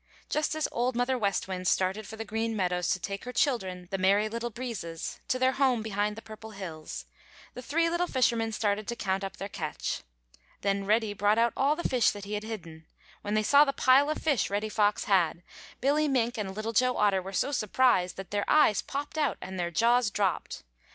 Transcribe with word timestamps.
Just 0.29 0.55
as 0.55 0.67
Old 0.71 0.95
Mother 0.95 1.15
West 1.15 1.47
Wind 1.47 1.67
started 1.67 2.07
for 2.07 2.15
the 2.15 2.25
Green 2.25 2.55
Meadows 2.55 2.89
to 2.89 2.99
take 2.99 3.23
her 3.23 3.31
children, 3.31 3.87
the 3.91 3.99
Merry 3.99 4.27
Little 4.29 4.49
Breezes, 4.49 5.19
to 5.27 5.37
their 5.37 5.51
home 5.51 5.83
behind 5.83 6.15
the 6.15 6.23
Purple 6.23 6.49
Hills, 6.57 7.05
the 7.53 7.61
three 7.61 7.87
little 7.87 8.07
fishermen 8.07 8.51
started 8.51 8.87
to 8.87 8.95
count 8.95 9.23
up 9.23 9.37
their 9.37 9.47
catch. 9.47 10.01
Then 10.61 10.87
Reddy 10.87 11.13
brought 11.13 11.37
out 11.37 11.53
all 11.55 11.75
the 11.75 11.87
fish 11.87 12.09
that 12.09 12.25
he 12.25 12.33
had 12.33 12.41
hidden. 12.45 12.87
When 13.21 13.35
they 13.35 13.43
saw 13.43 13.63
the 13.63 13.73
pile 13.73 14.09
of 14.09 14.17
fish 14.17 14.49
Reddy 14.49 14.69
Fox 14.69 15.03
had, 15.03 15.43
Billy 15.81 16.07
Mink 16.07 16.35
and 16.35 16.55
Little 16.55 16.73
Joe 16.73 16.97
Otter 16.97 17.21
were 17.21 17.31
so 17.31 17.51
surprised 17.51 18.17
that 18.17 18.31
their 18.31 18.49
eyes 18.49 18.81
popped 18.81 19.19
out 19.19 19.37
and 19.39 19.59
their 19.59 19.69
jaws 19.69 20.09
dropped. 20.09 20.63